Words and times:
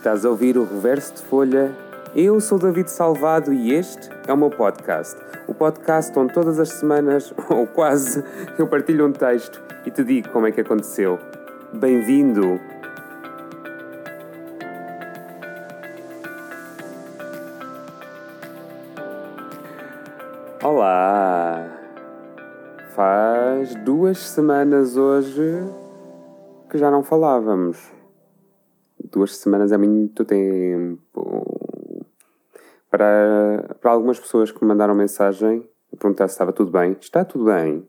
Estás 0.00 0.24
a 0.24 0.30
ouvir 0.30 0.56
o 0.56 0.64
Reverso 0.64 1.12
de 1.12 1.22
Folha? 1.24 1.76
Eu 2.16 2.40
sou 2.40 2.58
David 2.58 2.90
Salvado 2.90 3.52
e 3.52 3.74
este 3.74 4.08
é 4.26 4.32
o 4.32 4.36
meu 4.36 4.48
podcast. 4.48 5.14
O 5.46 5.52
podcast 5.52 6.18
onde 6.18 6.32
todas 6.32 6.58
as 6.58 6.70
semanas, 6.70 7.34
ou 7.50 7.66
quase, 7.66 8.24
eu 8.58 8.66
partilho 8.66 9.06
um 9.06 9.12
texto 9.12 9.62
e 9.84 9.90
te 9.90 10.02
digo 10.02 10.30
como 10.30 10.46
é 10.46 10.52
que 10.52 10.62
aconteceu. 10.62 11.18
Bem-vindo! 11.74 12.58
Olá! 20.64 21.68
Faz 22.94 23.74
duas 23.84 24.16
semanas 24.16 24.96
hoje 24.96 25.62
que 26.70 26.78
já 26.78 26.90
não 26.90 27.02
falávamos. 27.02 27.99
Duas 29.10 29.36
semanas 29.36 29.72
é 29.72 29.76
muito 29.76 30.24
tempo. 30.24 32.06
Para, 32.88 33.76
para 33.80 33.90
algumas 33.90 34.20
pessoas 34.20 34.52
que 34.52 34.62
me 34.62 34.68
mandaram 34.68 34.94
mensagem 34.94 35.68
a 35.92 35.96
perguntar 35.96 36.28
se 36.28 36.34
estava 36.34 36.52
tudo 36.52 36.70
bem, 36.70 36.96
está 37.00 37.24
tudo 37.24 37.46
bem. 37.46 37.88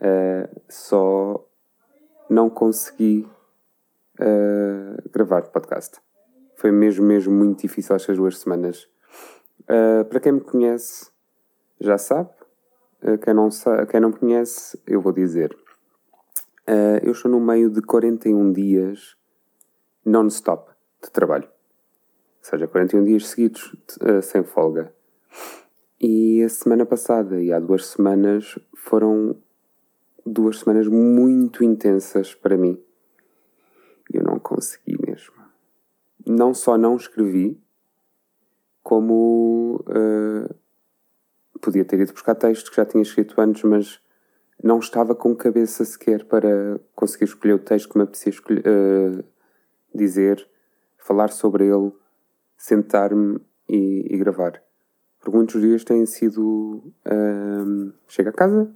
Uh, 0.00 0.60
só 0.68 1.42
não 2.28 2.50
consegui 2.50 3.26
uh, 4.20 5.10
gravar 5.10 5.42
podcast. 5.42 5.98
Foi 6.56 6.70
mesmo, 6.70 7.06
mesmo 7.06 7.34
muito 7.34 7.62
difícil 7.62 7.96
estas 7.96 8.16
duas 8.18 8.38
semanas. 8.38 8.86
Uh, 9.62 10.04
para 10.04 10.20
quem 10.20 10.32
me 10.32 10.40
conhece, 10.40 11.10
já 11.80 11.96
sabe. 11.96 12.30
quem, 13.24 13.32
não 13.32 13.50
sabe, 13.50 13.86
quem 13.86 14.00
não 14.00 14.10
me 14.10 14.16
conhece, 14.16 14.78
eu 14.86 15.00
vou 15.00 15.12
dizer. 15.12 15.56
eu 17.02 17.12
estou 17.12 17.30
no 17.30 17.40
meio 17.40 17.70
de 17.70 17.80
41 17.80 18.52
dias 18.52 19.16
non-stop 20.04 20.70
de 21.02 21.10
trabalho. 21.10 21.44
Ou 21.44 22.44
seja, 22.50 22.66
41 22.66 23.04
dias 23.04 23.28
seguidos 23.28 23.72
uh, 24.00 24.22
sem 24.22 24.42
folga. 24.42 24.92
E 26.00 26.42
a 26.42 26.48
semana 26.48 26.84
passada 26.84 27.40
e 27.40 27.52
há 27.52 27.60
duas 27.60 27.86
semanas 27.86 28.58
foram 28.74 29.36
duas 30.26 30.58
semanas 30.58 30.88
muito 30.88 31.62
intensas 31.62 32.34
para 32.34 32.56
mim. 32.56 32.80
Eu 34.12 34.22
não 34.24 34.38
consegui 34.38 34.96
mesmo. 35.06 35.34
Não 36.26 36.52
só 36.52 36.76
não 36.76 36.96
escrevi, 36.96 37.60
como 38.82 39.84
uh, 39.88 40.54
podia 41.60 41.84
ter 41.84 42.00
ido 42.00 42.12
buscar 42.12 42.34
texto 42.34 42.70
que 42.70 42.76
já 42.76 42.84
tinha 42.84 43.02
escrito 43.02 43.40
antes, 43.40 43.62
mas 43.62 44.00
não 44.62 44.78
estava 44.78 45.14
com 45.14 45.34
cabeça 45.34 45.84
sequer 45.84 46.24
para 46.24 46.80
conseguir 46.94 47.24
escolher 47.24 47.54
o 47.54 47.58
texto 47.58 47.88
que 47.88 47.96
me 47.96 48.04
apetecia 48.04 48.30
escolher, 48.30 48.64
uh, 48.66 49.24
dizer, 49.94 50.46
falar 50.98 51.28
sobre 51.30 51.66
ele, 51.66 51.92
sentar-me 52.56 53.40
e, 53.68 54.06
e, 54.14 54.18
gravar. 54.18 54.62
Por 55.20 55.34
muitos 55.34 55.60
dias 55.60 55.84
têm 55.84 56.04
sido. 56.06 56.82
Chega 58.08 58.30
a 58.30 58.32
casa, 58.32 58.70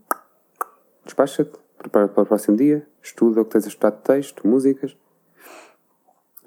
despacha-te, 1.05 1.59
prepara-te 1.79 2.13
para 2.13 2.23
o 2.23 2.27
próximo 2.27 2.57
dia, 2.57 2.87
estuda 3.03 3.41
o 3.41 3.45
que 3.45 3.53
tens 3.53 3.65
a 3.65 3.69
estudar 3.69 3.91
de 3.91 4.03
texto, 4.03 4.47
músicas. 4.47 4.97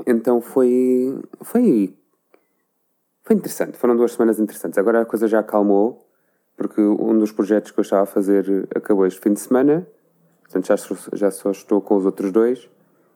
Então 0.08 0.42
foi. 0.42 1.22
Foi. 1.42 1.96
Foi 3.24 3.36
interessante. 3.36 3.78
Foram 3.78 3.96
duas 3.96 4.14
semanas 4.14 4.40
interessantes. 4.40 4.78
Agora 4.78 5.02
a 5.02 5.06
coisa 5.06 5.28
já 5.28 5.40
acalmou, 5.40 6.06
porque 6.58 6.82
um 6.82 7.18
dos 7.18 7.32
projetos 7.32 7.72
que 7.72 7.80
eu 7.80 7.84
estava 7.84 8.04
a 8.04 8.06
fazer 8.06 8.68
acabou 8.76 9.06
este 9.06 9.20
fim 9.20 9.34
de 9.34 9.40
semana. 9.40 9.88
Portanto, 10.42 10.66
já, 10.66 10.76
já 11.14 11.30
só 11.30 11.52
estou 11.52 11.80
com 11.80 11.96
os 11.96 12.06
outros 12.06 12.32
dois. 12.32 12.70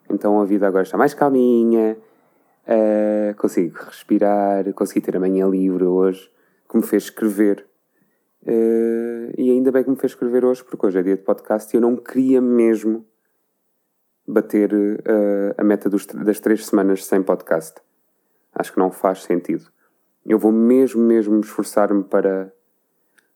Então 0.09 0.39
a 0.39 0.45
vida 0.45 0.67
agora 0.67 0.83
está 0.83 0.97
mais 0.97 1.13
calminha, 1.13 1.97
uh, 2.67 3.35
consigo 3.35 3.77
respirar, 3.77 4.71
consegui 4.73 5.01
ter 5.01 5.15
a 5.15 5.19
manhã 5.19 5.47
livre 5.47 5.83
hoje, 5.85 6.31
que 6.69 6.77
me 6.77 6.83
fez 6.83 7.03
escrever. 7.03 7.65
Uh, 8.43 9.33
e 9.37 9.51
ainda 9.51 9.71
bem 9.71 9.83
que 9.83 9.89
me 9.89 9.95
fez 9.95 10.11
escrever 10.11 10.43
hoje, 10.43 10.63
porque 10.63 10.85
hoje 10.85 10.99
é 10.99 11.03
dia 11.03 11.15
de 11.15 11.23
podcast 11.23 11.73
e 11.73 11.77
eu 11.77 11.81
não 11.81 11.95
queria 11.95 12.41
mesmo 12.41 13.05
bater 14.27 14.73
uh, 14.73 15.53
a 15.57 15.63
meta 15.63 15.89
dos, 15.89 16.05
das 16.05 16.39
três 16.39 16.65
semanas 16.65 17.05
sem 17.05 17.21
podcast. 17.21 17.81
Acho 18.53 18.73
que 18.73 18.79
não 18.79 18.91
faz 18.91 19.23
sentido. 19.23 19.65
Eu 20.25 20.37
vou 20.39 20.51
mesmo, 20.51 21.01
mesmo 21.01 21.39
esforçar-me 21.39 22.03
para, 22.03 22.53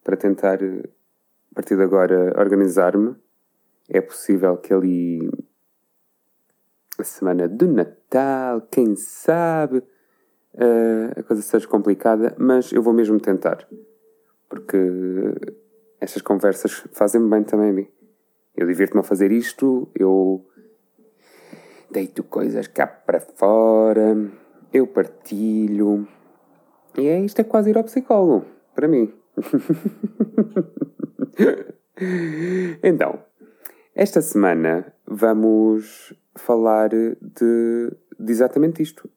para 0.03 0.15
tentar, 0.15 0.59
a 0.63 1.55
partir 1.55 1.75
de 1.75 1.83
agora, 1.83 2.33
organizar-me. 2.39 3.15
É 3.89 3.99
possível 3.99 4.57
que 4.57 4.73
ali 4.73 5.29
a 7.01 7.03
semana 7.03 7.47
do 7.47 7.67
Natal, 7.67 8.61
quem 8.71 8.95
sabe 8.95 9.77
uh, 9.77 11.19
a 11.19 11.23
coisa 11.23 11.41
seja 11.41 11.67
complicada, 11.67 12.35
mas 12.37 12.71
eu 12.71 12.81
vou 12.81 12.93
mesmo 12.93 13.19
tentar, 13.19 13.67
porque 14.49 14.77
estas 15.99 16.21
conversas 16.21 16.83
fazem-me 16.91 17.29
bem 17.29 17.43
também 17.43 17.69
a 17.69 17.73
mim. 17.73 17.87
Eu 18.55 18.67
divirto-me 18.67 19.01
a 19.01 19.03
fazer 19.03 19.31
isto, 19.31 19.87
eu 19.93 20.45
deito 21.91 22.23
coisas 22.23 22.67
cá 22.67 22.87
para 22.87 23.19
fora, 23.19 24.15
eu 24.73 24.87
partilho. 24.87 26.07
E 26.97 27.07
é 27.07 27.19
isto 27.19 27.39
é 27.39 27.43
quase 27.43 27.69
ir 27.69 27.77
ao 27.77 27.83
psicólogo, 27.83 28.45
para 28.73 28.87
mim. 28.87 29.13
então, 32.83 33.19
esta 33.93 34.21
semana 34.21 34.93
vamos 35.07 36.13
falar 36.35 36.89
de, 36.89 37.17
de 38.19 38.31
exatamente 38.31 38.83
isto, 38.83 39.09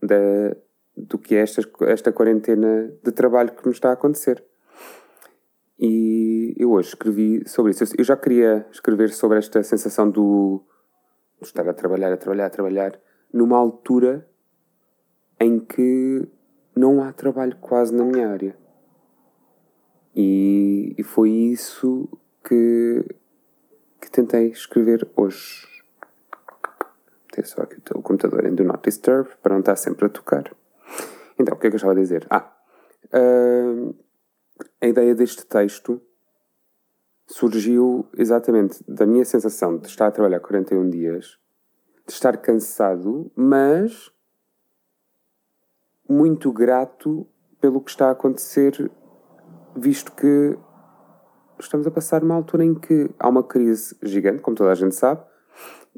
do 0.97 1.19
que 1.19 1.35
é 1.35 1.41
esta, 1.41 1.63
esta 1.83 2.13
quarentena 2.13 2.93
de 3.03 3.11
trabalho 3.11 3.53
que 3.53 3.67
nos 3.67 3.77
está 3.77 3.91
a 3.91 3.95
acontecer. 3.95 4.45
E 5.79 6.55
eu 6.59 6.73
hoje 6.73 6.89
escrevi 6.89 7.49
sobre 7.49 7.73
isso. 7.73 7.85
Eu 7.97 8.05
já 8.05 8.17
queria 8.17 8.67
escrever 8.71 9.11
sobre 9.11 9.39
esta 9.39 9.63
sensação 9.63 10.11
do, 10.11 10.63
de 11.41 11.47
estar 11.47 11.67
a 11.69 11.73
trabalhar, 11.73 12.13
a 12.13 12.17
trabalhar, 12.17 12.47
a 12.47 12.51
trabalhar, 12.51 13.01
numa 13.33 13.57
altura 13.57 14.29
em 15.41 15.59
que 15.59 16.29
não 16.77 17.03
há 17.03 17.13
trabalho 17.13 17.57
quase 17.61 17.95
na 17.95 18.05
minha 18.05 18.29
área. 18.29 18.57
E, 20.15 20.95
e 20.99 21.03
foi 21.03 21.31
isso 21.31 22.09
que, 22.45 23.03
que 24.01 24.11
tentei 24.11 24.49
escrever 24.49 25.09
hoje 25.17 25.70
ter 27.31 27.47
só 27.47 27.63
aqui 27.63 27.77
o 27.95 28.03
computador 28.03 28.45
em 28.47 28.55
Do 28.55 28.65
Not 28.65 28.83
Disturb 28.83 29.29
para 29.43 29.53
não 29.53 29.61
estar 29.61 29.77
sempre 29.77 30.07
a 30.07 30.09
tocar. 30.09 30.55
Então, 31.39 31.55
o 31.55 31.59
que 31.59 31.67
é 31.67 31.71
que 31.71 31.75
eu 31.75 31.79
estava 31.79 31.93
a 31.93 31.97
dizer? 31.97 32.27
Ah, 32.29 32.53
uh, 33.15 33.95
a 34.81 34.87
ideia 34.87 35.15
deste 35.15 35.47
texto 35.47 36.01
surgiu 37.27 38.09
exatamente 38.17 38.83
da 38.89 39.07
minha 39.07 39.25
sensação 39.25 39.79
de 39.79 39.87
estar 39.87 40.09
a 40.09 40.11
trabalhar 40.11 40.41
41 40.41 40.91
dias, 40.91 41.39
de 42.07 42.13
estar 42.13 42.37
cansado, 42.37 43.31
mas 43.37 44.11
muito 46.09 46.53
grato 46.53 47.27
pelo 47.61 47.81
que 47.81 47.91
está 47.91 48.09
a 48.09 48.13
acontecer, 48.13 48.91
visto 49.77 50.13
que 50.13 50.59
estamos 51.59 51.87
a 51.87 51.91
passar 51.91 52.25
uma 52.25 52.35
altura 52.35 52.65
em 52.65 52.75
que 52.75 53.09
há 53.19 53.29
uma 53.29 53.45
crise 53.45 53.97
gigante, 54.03 54.43
como 54.43 54.57
toda 54.57 54.73
a 54.73 54.75
gente 54.75 54.95
sabe, 54.95 55.23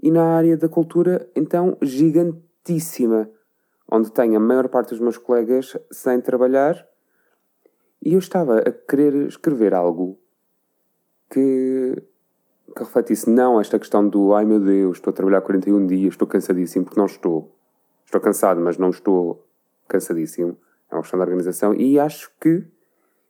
e 0.00 0.10
na 0.10 0.36
área 0.36 0.56
da 0.56 0.68
cultura, 0.68 1.28
então, 1.34 1.76
gigantíssima, 1.82 3.28
onde 3.90 4.12
tenho 4.12 4.36
a 4.36 4.40
maior 4.40 4.68
parte 4.68 4.90
dos 4.90 5.00
meus 5.00 5.18
colegas 5.18 5.76
sem 5.90 6.20
trabalhar 6.20 6.86
e 8.04 8.14
eu 8.14 8.18
estava 8.18 8.58
a 8.58 8.72
querer 8.72 9.14
escrever 9.28 9.72
algo 9.72 10.18
que, 11.30 12.02
que 12.74 12.82
refletisse 12.82 13.30
não 13.30 13.60
esta 13.60 13.78
questão 13.78 14.08
do 14.08 14.34
ai 14.34 14.44
meu 14.44 14.58
Deus, 14.58 14.96
estou 14.96 15.12
a 15.12 15.14
trabalhar 15.14 15.40
41 15.40 15.86
dias, 15.86 16.14
estou 16.14 16.26
cansadíssimo, 16.26 16.84
porque 16.84 16.98
não 16.98 17.06
estou. 17.06 17.56
Estou 18.04 18.20
cansado, 18.20 18.60
mas 18.60 18.76
não 18.76 18.90
estou 18.90 19.46
cansadíssimo. 19.86 20.58
É 20.90 20.94
uma 20.94 21.02
questão 21.02 21.18
de 21.18 21.22
organização 21.22 21.74
e 21.74 21.98
acho 21.98 22.30
que 22.40 22.66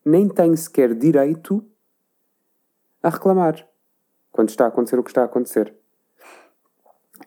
nem 0.05 0.27
tenho 0.29 0.57
sequer 0.57 0.95
direito 0.95 1.65
a 3.03 3.11
reclamar 3.11 3.69
quando 4.31 4.49
está 4.49 4.65
a 4.65 4.69
acontecer 4.69 4.99
o 4.99 5.05
que 5.05 5.11
está 5.11 5.23
a 5.23 5.27
acontecer. 5.27 5.75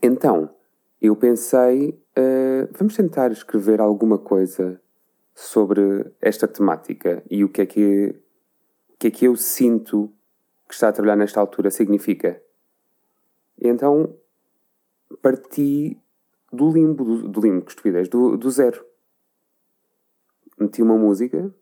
Então, 0.01 0.49
eu 1.01 1.15
pensei, 1.15 1.89
uh, 2.17 2.67
vamos 2.77 2.95
tentar 2.95 3.31
escrever 3.31 3.79
alguma 3.79 4.17
coisa 4.17 4.81
sobre 5.33 6.11
esta 6.21 6.47
temática 6.47 7.21
e 7.29 7.43
o 7.43 7.49
que 7.49 7.61
é 7.61 7.65
que, 7.65 8.15
o 8.89 8.97
que, 8.97 9.07
é 9.07 9.11
que 9.11 9.25
eu 9.25 9.35
sinto 9.35 10.11
que 10.67 10.73
está 10.73 10.89
a 10.89 10.91
trabalhar 10.93 11.17
nesta 11.17 11.39
altura 11.39 11.69
significa. 11.69 12.41
Então 13.59 14.15
parti 15.21 15.97
do 16.51 16.71
limbo, 16.71 17.03
do, 17.03 17.27
do 17.27 17.41
limbo, 17.41 17.65
que 17.65 17.71
estupidez, 17.71 18.07
do, 18.07 18.37
do 18.37 18.49
zero. 18.49 18.85
Meti 20.57 20.81
uma 20.81 20.97
música, 20.97 21.53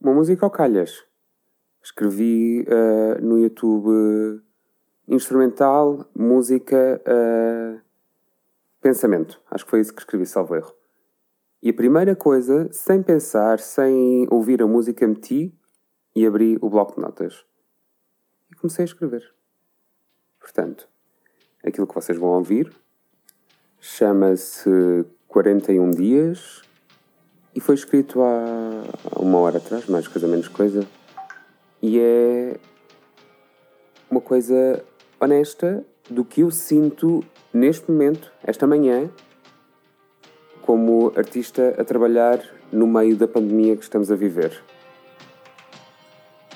uma 0.00 0.14
música 0.14 0.46
ao 0.46 0.50
calhas. 0.50 1.04
Escrevi 1.82 2.62
uh, 2.62 3.20
no 3.24 3.38
YouTube 3.38 4.42
instrumental, 5.08 6.06
música, 6.14 7.00
uh, 7.06 7.80
pensamento. 8.80 9.40
Acho 9.50 9.64
que 9.64 9.70
foi 9.70 9.80
isso 9.80 9.94
que 9.94 10.00
escrevi, 10.00 10.26
salvo 10.26 10.56
erro. 10.56 10.74
E 11.62 11.70
a 11.70 11.74
primeira 11.74 12.14
coisa, 12.14 12.68
sem 12.72 13.02
pensar, 13.02 13.58
sem 13.58 14.26
ouvir 14.30 14.62
a 14.62 14.66
música, 14.66 15.06
meti 15.06 15.54
e 16.14 16.26
abri 16.26 16.58
o 16.60 16.68
bloco 16.68 16.94
de 16.94 17.00
notas. 17.00 17.44
E 18.50 18.54
comecei 18.54 18.84
a 18.84 18.86
escrever. 18.86 19.34
Portanto, 20.38 20.88
aquilo 21.64 21.86
que 21.86 21.94
vocês 21.94 22.18
vão 22.18 22.30
ouvir 22.30 22.72
chama-se 23.80 25.04
41 25.26 25.90
Dias 25.90 26.62
e 27.54 27.60
foi 27.60 27.74
escrito 27.74 28.20
há 28.22 29.18
uma 29.18 29.38
hora 29.38 29.58
atrás, 29.58 29.86
mais 29.86 30.06
coisa 30.06 30.28
menos 30.28 30.46
coisa. 30.48 30.86
E 31.82 31.98
é 31.98 32.60
uma 34.10 34.20
coisa 34.20 34.84
honesta 35.18 35.84
do 36.08 36.24
que 36.24 36.42
eu 36.42 36.50
sinto 36.50 37.24
neste 37.52 37.90
momento, 37.90 38.32
esta 38.44 38.66
manhã, 38.66 39.10
como 40.62 41.12
artista 41.16 41.74
a 41.78 41.84
trabalhar 41.84 42.40
no 42.72 42.86
meio 42.86 43.16
da 43.16 43.26
pandemia 43.26 43.76
que 43.76 43.82
estamos 43.82 44.10
a 44.10 44.16
viver. 44.16 44.62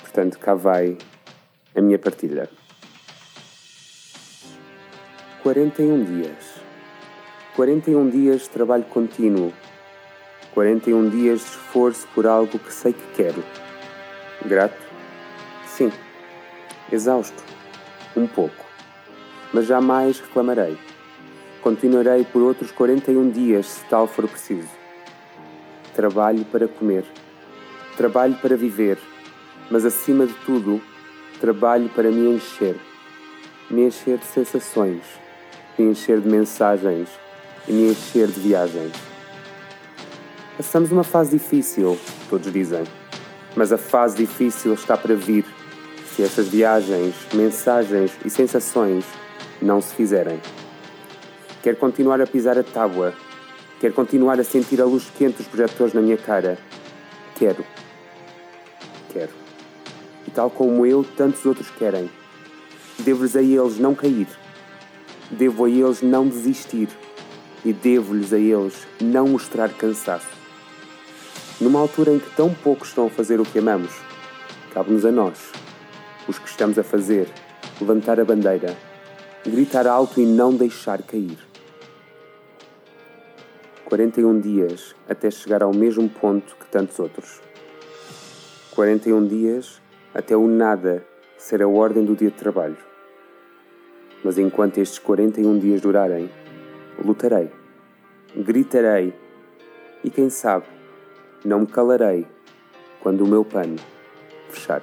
Portanto, 0.01 0.37
cá 0.37 0.53
vai 0.53 0.97
a 1.73 1.81
minha 1.81 1.97
partilha. 1.97 2.49
41 5.41 6.03
dias. 6.03 6.61
41 7.55 8.09
dias 8.09 8.41
de 8.43 8.49
trabalho 8.49 8.83
contínuo. 8.83 9.51
41 10.53 11.09
dias 11.09 11.39
de 11.39 11.45
esforço 11.45 12.07
por 12.13 12.27
algo 12.27 12.59
que 12.59 12.73
sei 12.73 12.93
que 12.93 13.15
quero. 13.15 13.43
Grato? 14.45 14.77
Sim. 15.65 15.91
Exausto? 16.91 17.60
Um 18.15 18.27
pouco. 18.27 18.65
Mas 19.53 19.67
jamais 19.67 20.19
reclamarei. 20.19 20.77
Continuarei 21.61 22.25
por 22.25 22.41
outros 22.41 22.71
41 22.71 23.29
dias 23.29 23.67
se 23.67 23.85
tal 23.85 24.07
for 24.07 24.27
preciso. 24.27 24.69
Trabalho 25.95 26.43
para 26.45 26.67
comer. 26.67 27.05
Trabalho 27.95 28.35
para 28.41 28.57
viver. 28.57 28.97
Mas 29.69 29.85
acima 29.85 30.25
de 30.25 30.33
tudo, 30.45 30.81
trabalho 31.39 31.87
para 31.89 32.09
me 32.09 32.35
encher. 32.35 32.75
Me 33.69 33.83
encher 33.83 34.17
de 34.17 34.25
sensações. 34.25 35.03
Me 35.77 35.85
encher 35.85 36.19
de 36.19 36.27
mensagens. 36.27 37.09
E 37.67 37.71
me 37.71 37.91
encher 37.91 38.27
de 38.27 38.39
viagens. 38.39 38.93
Passamos 40.57 40.91
uma 40.91 41.03
fase 41.03 41.37
difícil, 41.37 41.97
todos 42.29 42.51
dizem. 42.51 42.83
Mas 43.55 43.71
a 43.71 43.77
fase 43.77 44.17
difícil 44.17 44.73
está 44.73 44.97
para 44.97 45.15
vir 45.15 45.45
se 46.15 46.23
essas 46.23 46.47
viagens, 46.47 47.15
mensagens 47.33 48.11
e 48.25 48.29
sensações 48.29 49.05
não 49.61 49.81
se 49.81 49.93
fizerem. 49.93 50.39
Quero 51.63 51.77
continuar 51.77 52.19
a 52.19 52.27
pisar 52.27 52.57
a 52.57 52.63
tábua. 52.63 53.13
Quero 53.79 53.93
continuar 53.93 54.39
a 54.39 54.43
sentir 54.43 54.81
a 54.81 54.85
luz 54.85 55.11
quente 55.17 55.37
dos 55.37 55.47
projetores 55.47 55.93
na 55.93 56.01
minha 56.01 56.17
cara. 56.17 56.57
Quero. 57.35 57.63
Quero. 59.13 59.31
E 60.27 60.31
tal 60.31 60.49
como 60.49 60.85
eu, 60.85 61.03
tantos 61.03 61.45
outros 61.45 61.69
querem. 61.69 62.09
Devo-lhes 62.99 63.35
a 63.35 63.41
eles 63.41 63.79
não 63.79 63.95
cair. 63.95 64.27
Devo 65.29 65.65
a 65.65 65.69
eles 65.69 66.01
não 66.01 66.27
desistir. 66.27 66.89
E 67.63 67.71
devo-lhes 67.71 68.33
a 68.33 68.37
eles 68.39 68.87
não 68.99 69.27
mostrar 69.27 69.69
cansaço. 69.69 70.29
Numa 71.59 71.79
altura 71.79 72.11
em 72.11 72.19
que 72.19 72.29
tão 72.35 72.53
poucos 72.53 72.89
estão 72.89 73.05
a 73.05 73.09
fazer 73.09 73.39
o 73.39 73.45
que 73.45 73.59
amamos, 73.59 73.91
cabe-nos 74.73 75.05
a 75.05 75.11
nós, 75.11 75.51
os 76.27 76.37
que 76.37 76.47
estamos 76.47 76.77
a 76.77 76.83
fazer, 76.83 77.27
levantar 77.79 78.19
a 78.19 78.25
bandeira, 78.25 78.75
gritar 79.45 79.87
alto 79.87 80.19
e 80.19 80.25
não 80.25 80.53
deixar 80.53 81.01
cair. 81.01 81.37
41 83.85 84.39
dias 84.39 84.95
até 85.09 85.29
chegar 85.29 85.61
ao 85.61 85.73
mesmo 85.73 86.07
ponto 86.07 86.55
que 86.55 86.65
tantos 86.67 86.97
outros. 86.97 87.41
41 88.71 89.27
dias 89.27 89.81
até 90.13 90.35
o 90.35 90.47
nada 90.47 91.05
ser 91.37 91.61
a 91.61 91.67
ordem 91.67 92.05
do 92.05 92.15
dia 92.15 92.29
de 92.29 92.37
trabalho. 92.37 92.77
Mas 94.23 94.37
enquanto 94.37 94.77
estes 94.77 94.99
41 94.99 95.59
dias 95.59 95.81
durarem, 95.81 96.29
lutarei, 97.03 97.51
gritarei 98.35 99.13
e 100.03 100.09
quem 100.09 100.29
sabe, 100.29 100.65
não 101.43 101.61
me 101.61 101.67
calarei 101.67 102.25
quando 103.01 103.25
o 103.25 103.27
meu 103.27 103.43
pano 103.43 103.75
fechar. 104.49 104.81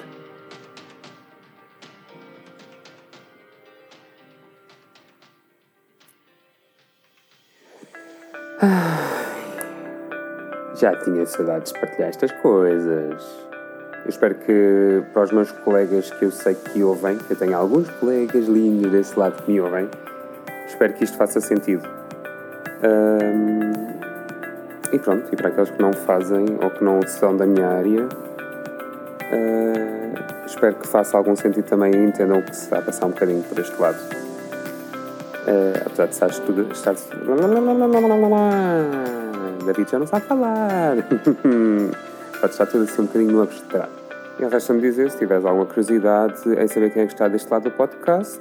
Já 10.78 10.94
tinha 10.94 11.26
saudades 11.26 11.72
de 11.72 11.80
partilhar 11.80 12.08
estas 12.10 12.30
coisas. 12.32 13.22
Eu 14.04 14.08
espero 14.08 14.36
que 14.36 15.02
para 15.12 15.24
os 15.24 15.32
meus 15.32 15.50
colegas 15.50 16.10
que 16.10 16.24
eu 16.24 16.30
sei 16.30 16.54
que 16.54 16.82
ouvem, 16.84 17.18
eu 17.28 17.34
tenho 17.36 17.56
alguns 17.56 17.90
colegas 17.90 18.46
lindos 18.46 18.92
desse 18.92 19.18
lado 19.18 19.42
que 19.42 19.50
me 19.50 19.60
ouvem, 19.60 19.88
espero 20.66 20.92
que 20.94 21.02
isto 21.02 21.16
faça 21.16 21.40
sentido. 21.40 21.82
E 24.92 24.98
pronto, 24.98 25.28
e 25.30 25.36
para 25.36 25.48
aqueles 25.48 25.70
que 25.70 25.82
não 25.82 25.92
fazem 25.92 26.46
ou 26.62 26.70
que 26.70 26.82
não 26.82 27.02
são 27.06 27.36
da 27.36 27.44
minha 27.44 27.68
área, 27.68 28.04
uh, 29.24 30.46
espero 30.46 30.76
que 30.76 30.86
faça 30.86 31.18
algum 31.18 31.36
sentido 31.36 31.66
também 31.66 31.92
e 31.92 31.96
entendam 32.04 32.40
que 32.40 32.56
se 32.56 32.62
está 32.62 32.78
a 32.78 32.82
passar 32.82 33.06
um 33.06 33.10
bocadinho 33.10 33.42
por 33.42 33.58
este 33.58 33.78
lado. 33.78 33.98
Uh, 35.46 35.82
apesar 35.84 36.06
de 36.06 36.12
estar, 36.14 36.30
tudo, 36.30 36.72
estar 36.72 36.94
David 39.68 39.90
já 39.90 39.98
não 39.98 40.06
sabe 40.06 40.24
falar. 40.26 40.96
Pode 42.40 42.52
estar 42.52 42.66
tudo 42.66 42.84
assim 42.84 43.02
um 43.02 43.06
bocadinho 43.06 43.32
no 43.32 43.42
abstrato. 43.42 43.92
E 44.38 44.44
resta-me 44.44 44.80
dizer, 44.80 45.10
se 45.10 45.18
tiveres 45.18 45.44
alguma 45.44 45.66
curiosidade 45.66 46.48
em 46.48 46.68
saber 46.68 46.90
quem 46.90 47.02
é 47.02 47.06
que 47.06 47.12
está 47.12 47.28
deste 47.28 47.50
lado 47.50 47.64
do 47.64 47.70
podcast, 47.72 48.40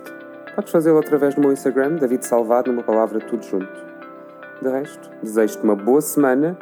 podes 0.56 0.72
fazê-lo 0.72 1.00
através 1.00 1.36
do 1.36 1.42
meu 1.42 1.52
Instagram, 1.52 1.96
David 1.96 2.26
Salvado, 2.26 2.72
numa 2.72 2.84
palavra 2.84 3.20
tudo 3.20 3.44
junto. 3.44 3.68
De 4.62 4.70
resto, 4.70 5.10
desejo-te 5.22 5.64
uma 5.64 5.76
boa 5.76 6.02
semana 6.02 6.58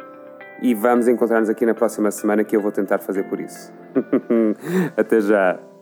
e 0.60 0.74
vamos 0.74 1.06
encontrar-nos 1.06 1.48
aqui 1.48 1.64
na 1.64 1.74
próxima 1.74 2.10
semana 2.10 2.42
que 2.44 2.56
eu 2.56 2.60
vou 2.60 2.72
tentar 2.72 2.98
fazer 2.98 3.24
por 3.24 3.38
isso. 3.38 3.72
Até 4.96 5.20
já! 5.20 5.75